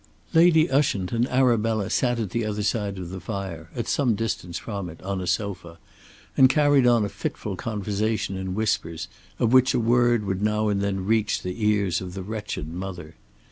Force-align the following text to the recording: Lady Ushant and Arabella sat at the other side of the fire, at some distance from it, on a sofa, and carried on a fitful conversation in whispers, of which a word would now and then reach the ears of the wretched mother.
Lady 0.33 0.67
Ushant 0.67 1.11
and 1.11 1.27
Arabella 1.29 1.87
sat 1.87 2.19
at 2.19 2.31
the 2.31 2.43
other 2.43 2.63
side 2.63 2.97
of 2.97 3.11
the 3.11 3.19
fire, 3.19 3.69
at 3.75 3.87
some 3.87 4.15
distance 4.15 4.57
from 4.57 4.89
it, 4.89 4.99
on 5.03 5.21
a 5.21 5.27
sofa, 5.27 5.77
and 6.35 6.49
carried 6.49 6.87
on 6.87 7.05
a 7.05 7.07
fitful 7.07 7.55
conversation 7.55 8.35
in 8.35 8.55
whispers, 8.55 9.07
of 9.37 9.53
which 9.53 9.75
a 9.75 9.79
word 9.79 10.25
would 10.25 10.41
now 10.41 10.69
and 10.69 10.81
then 10.81 11.05
reach 11.05 11.43
the 11.43 11.63
ears 11.67 12.01
of 12.01 12.15
the 12.15 12.23
wretched 12.23 12.67
mother. 12.67 13.13